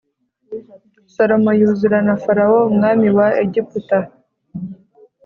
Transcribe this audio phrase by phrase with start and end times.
[1.13, 3.97] Salomo yuzura na Farawo umwami wa Egiputa